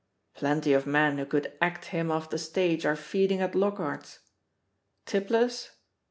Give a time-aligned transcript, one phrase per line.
[0.33, 4.17] Plenty of men who could act him off the stage are feeding at Lockhart's.
[5.05, 5.69] Tipplers?